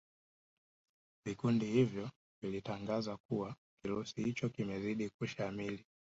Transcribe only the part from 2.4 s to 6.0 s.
vilitangaza kuwa kirusi hicho kimezidi kushamili